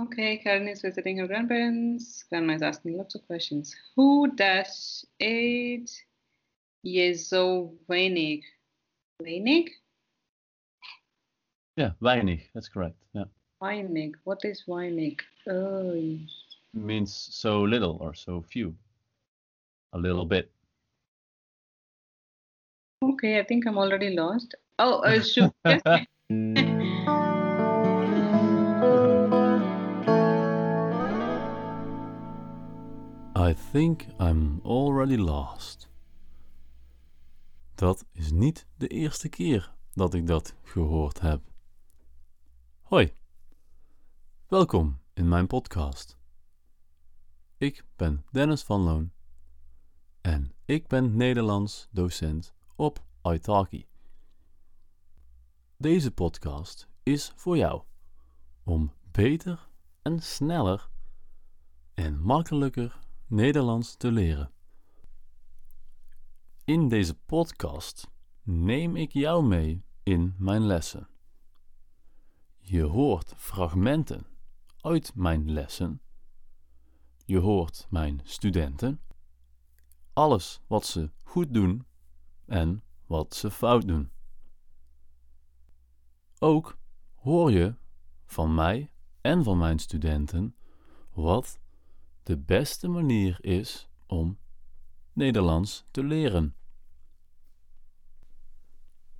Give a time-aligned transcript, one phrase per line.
[0.00, 2.24] Okay, Karen is visiting her grandparents.
[2.30, 3.74] Grandma is asking lots of questions.
[3.96, 5.90] Who dash eight
[6.82, 8.42] je zo weinig?
[9.22, 9.68] Weinig?
[11.76, 12.48] Yeah, weinig.
[12.54, 12.96] That's correct.
[13.12, 13.24] Yeah.
[13.62, 14.14] Weinig.
[14.24, 15.20] What is weinig?
[15.46, 16.18] Oh,
[16.72, 18.74] means so little or so few.
[19.92, 20.50] A little bit.
[23.20, 24.54] okay, I think I'm already lost.
[24.78, 25.52] Oh, uh, shoot.
[33.50, 35.88] I think I'm already lost.
[37.74, 41.42] Dat is niet de eerste keer dat ik dat gehoord heb.
[42.80, 43.12] Hoi,
[44.48, 46.18] welkom in mijn podcast.
[47.56, 49.12] Ik ben Dennis van Loon
[50.20, 53.86] en ik ben Nederlands docent op Italki.
[55.76, 57.82] Deze podcast is voor jou
[58.64, 59.68] om beter
[60.02, 60.88] en sneller
[61.94, 64.50] en makkelijker Nederlands te leren.
[66.64, 68.10] In deze podcast
[68.42, 71.08] neem ik jou mee in mijn lessen.
[72.58, 74.26] Je hoort fragmenten
[74.80, 76.00] uit mijn lessen.
[77.24, 79.00] Je hoort mijn studenten.
[80.12, 81.86] Alles wat ze goed doen
[82.46, 84.10] en wat ze fout doen.
[86.38, 86.78] Ook
[87.14, 87.74] hoor je
[88.26, 90.56] van mij en van mijn studenten
[91.12, 91.60] wat
[92.22, 94.38] de beste manier is om
[95.12, 96.54] Nederlands te leren.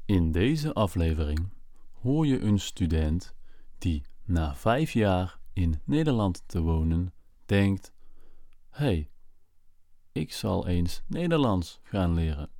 [0.05, 1.48] In deze aflevering
[1.93, 3.34] hoor je een student
[3.78, 7.12] die na vijf jaar in Nederland te wonen
[7.47, 7.93] denkt:
[8.69, 9.11] hey,
[10.12, 12.51] ik zal eens Nederlands gaan leren.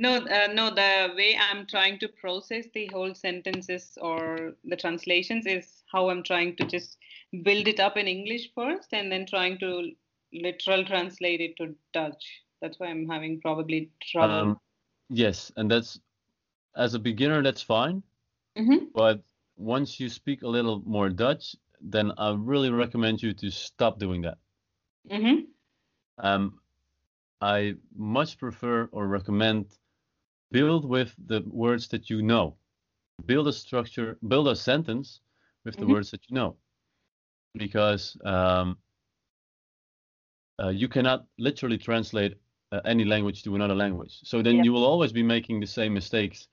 [0.00, 5.44] No, uh, no, the way I'm trying to process the whole sentences or the translations
[5.44, 6.96] is how I'm trying to just
[7.42, 9.92] build it up in English first and then trying to
[10.32, 12.24] literal translate it to Dutch.
[12.62, 14.34] That's why I'm having probably trouble.
[14.34, 14.60] Um,
[15.10, 16.00] yes, and that's
[16.76, 18.02] as a beginner that's fine.
[18.56, 18.92] Mhm.
[18.94, 19.22] But
[19.56, 24.22] once you speak a little more Dutch, then I really recommend you to stop doing
[24.22, 24.38] that.
[25.10, 25.48] Mhm.
[26.16, 26.58] Um,
[27.42, 29.78] I much prefer or recommend
[30.50, 32.56] build with the words that you know.
[33.26, 35.20] Build a structure, build a sentence
[35.64, 35.90] with the Mhm.
[35.90, 36.56] words that you know.
[37.54, 38.78] Because um,
[40.62, 42.38] uh, you cannot literally translate
[42.72, 44.20] uh, any language to another language.
[44.24, 44.64] So then Yeah.
[44.64, 46.48] you will always be making the same mistakes.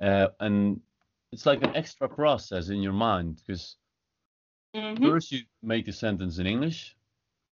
[0.00, 0.80] Uh, and
[1.32, 3.76] it's like an extra process in your mind because
[4.74, 5.02] Mhm.
[5.02, 6.96] first you make the sentence in English,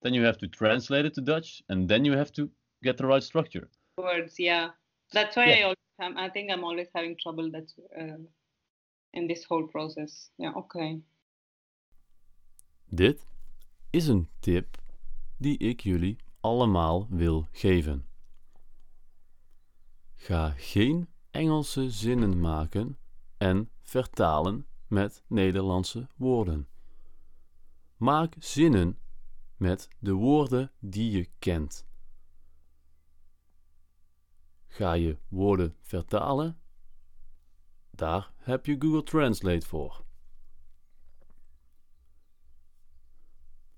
[0.01, 2.49] then you have to translate it to Dutch, and then you have to
[2.83, 3.69] get the right structure.
[3.97, 4.71] Words, yeah.
[5.11, 5.67] That's why Yeah.
[5.67, 7.51] I always am, I think I'm always having trouble
[7.99, 8.17] uh,
[9.13, 10.31] in this whole process.
[10.37, 11.01] Yeah, okay.
[12.89, 13.27] Dit
[13.89, 14.77] is een tip
[15.37, 18.07] die ik jullie allemaal wil geven.
[20.15, 22.97] Ga geen Engelse zinnen maken
[23.37, 26.67] en vertalen met Nederlandse woorden.
[27.97, 28.97] Maak zinnen
[29.57, 31.84] met de woorden die je kent.
[34.75, 36.59] Ga je woorden vertalen?
[37.91, 40.03] Daar heb je Google Translate voor.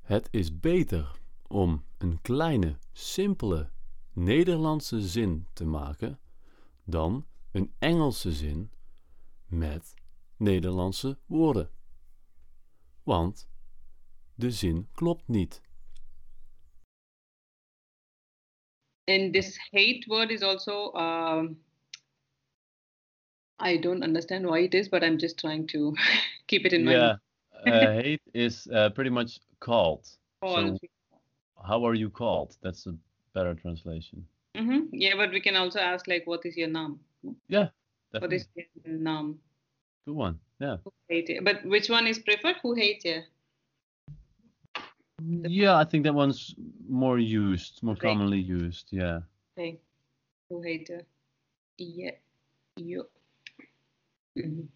[0.01, 3.71] Het is beter om een kleine, simpele
[4.11, 6.19] Nederlandse zin te maken
[6.83, 8.71] dan een Engelse zin
[9.45, 9.93] met
[10.35, 11.71] Nederlandse woorden.
[13.03, 13.49] Want
[14.35, 15.61] de zin klopt niet.
[19.07, 21.57] And this hate word is also, um,
[23.59, 25.95] I don't understand why it is, but I'm just trying to
[26.47, 27.17] keep it in yeah, mind.
[27.65, 30.07] uh, hate is uh, pretty much called.
[30.41, 30.79] Called.
[31.65, 32.57] How are you called?
[32.61, 32.95] That's a
[33.33, 34.27] better translation.
[34.55, 34.89] Mhm.
[34.91, 36.99] Yeah, but we can also ask like, what is your name?
[37.47, 37.69] Yeah,
[38.19, 38.37] What definitely.
[38.37, 39.41] is your name?
[40.05, 40.39] Good one.
[40.59, 40.77] Yeah.
[40.83, 41.41] Who hate you?
[41.41, 42.57] But which one is preferred?
[42.63, 43.23] Who hates you?
[45.23, 46.53] Yeah, I think that one's
[46.87, 48.01] more used, more Right.
[48.01, 48.89] commonly used.
[48.91, 49.21] Yeah.
[49.57, 49.79] Okay.
[50.49, 51.01] Who hate you?
[51.77, 52.11] Yeah.
[52.75, 53.09] You.
[54.37, 54.67] Mhm.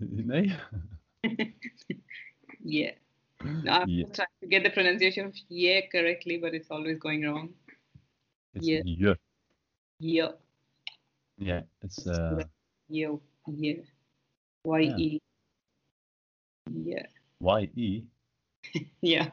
[0.00, 0.52] Nee?
[2.64, 2.92] yeah.
[3.44, 4.06] No, I'm Yeah.
[4.12, 7.54] trying to get the pronunciation of yeah correctly, but it's always going wrong.
[8.54, 8.82] It's Yeah.
[8.84, 9.14] yeah.
[10.00, 10.32] Yeah.
[11.38, 12.42] Yeah, it's uh,
[12.88, 13.22] Yo.
[13.46, 13.80] Yeah.
[14.64, 15.20] Y E.
[16.70, 17.06] Yeah.
[17.40, 18.04] Y-E.
[19.00, 19.28] Yeah.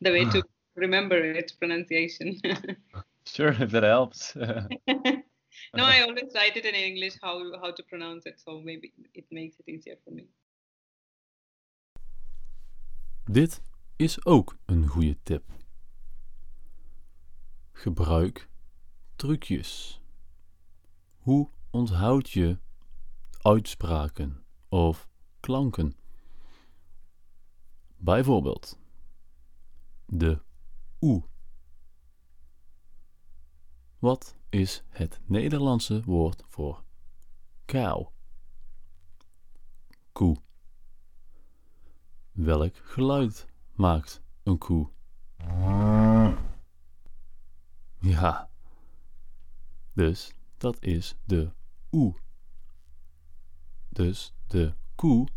[0.00, 0.42] The way to
[0.74, 2.40] remember its pronunciation.
[3.24, 4.34] Sure, if that helps.
[4.36, 9.26] no, I always write it in English how how to pronounce it, so maybe it
[9.30, 10.24] makes it easier for me.
[13.24, 13.62] Dit
[13.96, 15.44] is ook een goede tip.
[17.72, 18.48] Gebruik
[19.16, 20.00] trucjes.
[21.18, 22.58] Hoe onthoud je
[23.42, 25.08] uitspraken of
[25.40, 25.99] klanken?
[28.02, 28.78] Bijvoorbeeld
[30.06, 30.42] de
[31.00, 31.22] oe.
[33.98, 36.84] Wat is het Nederlandse woord voor
[37.64, 38.06] kou?
[40.12, 40.36] Koe.
[42.32, 44.90] Welk geluid maakt een koe?
[47.98, 48.50] Ja.
[49.92, 51.52] Dus dat is de
[51.92, 52.14] oe.
[53.88, 55.28] Dus de koe,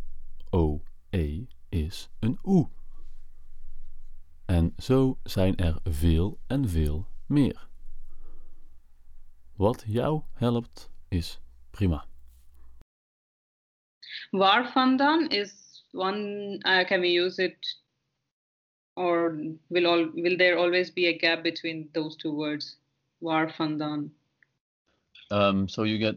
[0.50, 2.70] o-e, is een oe.
[4.46, 7.68] En zo zijn er veel en veel meer.
[9.56, 11.40] Wat jou helpt is
[11.72, 12.06] prima.
[14.30, 17.82] Waar vandaan is one, uh, can we use it
[18.94, 19.38] or
[19.68, 22.80] will all will there always be a gap between those two words?
[23.18, 24.14] Waar vandaan.
[25.28, 26.16] Um, so you get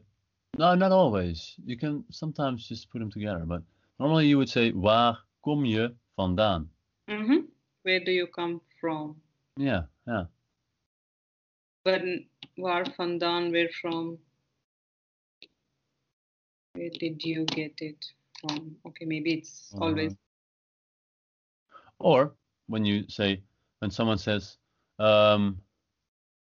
[0.58, 1.56] no, not always.
[1.64, 3.62] You can sometimes just put them together, but
[3.98, 6.72] normally you would say waar kom je vandaan?
[7.04, 7.40] hmm
[7.82, 9.22] Where do you come from?
[9.54, 10.26] Yeah, yeah.
[11.82, 14.18] But n- waar vandaan, where from?
[16.72, 18.78] Where did you get it from?
[18.82, 20.14] Okay, maybe it's always
[21.98, 22.34] Or
[22.66, 23.42] when you say,
[23.78, 24.58] when someone says,
[24.98, 25.64] um,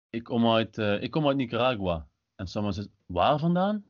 [0.10, 3.84] ik kom uit, uh, ik kom uit Nicaragua, and someone says, waar vandaan?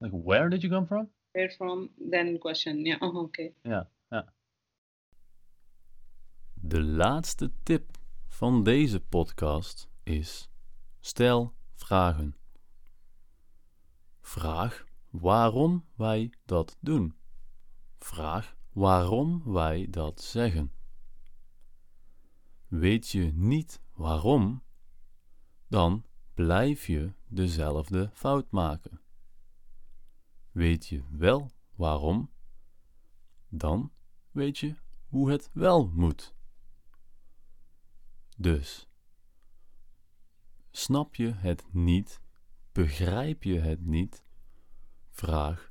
[0.00, 1.10] Like, where did you come from?
[1.32, 2.84] where from, then question.
[2.86, 3.52] Yeah, oh, okay.
[3.62, 3.90] Ja,
[6.54, 10.50] De laatste tip van deze podcast is:
[11.00, 12.36] stel vragen.
[14.20, 17.16] Vraag waarom wij dat doen.
[17.98, 20.72] Vraag waarom wij dat zeggen.
[22.66, 24.62] Weet je niet waarom,
[25.68, 26.04] dan
[26.34, 29.00] blijf je dezelfde fout maken.
[30.50, 32.30] Weet je wel waarom,
[33.48, 33.92] dan
[34.32, 34.76] weet je
[35.08, 36.34] hoe het wel moet.
[38.36, 38.88] Dus,
[40.70, 42.20] snap je het niet,
[42.72, 44.24] begrijp je het niet,
[45.10, 45.70] vraag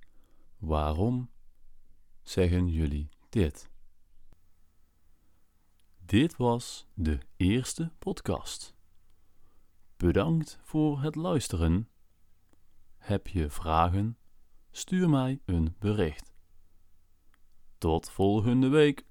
[0.57, 1.29] waarom
[2.21, 3.69] zeggen jullie dit?
[5.97, 8.75] Dit was de eerste podcast.
[9.97, 11.89] Bedankt voor het luisteren.
[12.97, 14.17] Heb je vragen?
[14.71, 16.30] Stuur mij een bericht.
[17.81, 19.03] Tot volgende week.